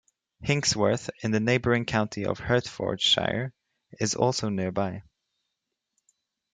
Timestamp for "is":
3.99-4.15